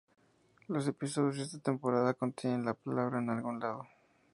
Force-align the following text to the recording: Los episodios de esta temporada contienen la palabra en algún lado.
Los 0.67 0.87
episodios 0.87 1.35
de 1.37 1.43
esta 1.43 1.59
temporada 1.59 2.15
contienen 2.15 2.65
la 2.65 2.73
palabra 2.73 3.19
en 3.19 3.29
algún 3.29 3.59
lado. 3.59 3.85